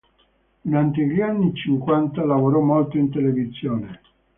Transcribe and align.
Durante 0.63 1.03
gli 1.05 1.21
anni 1.21 1.53
cinquanta 1.53 2.25
lavorò 2.25 2.59
molto 2.59 2.97
in 2.97 3.11
televisione. 3.11 4.01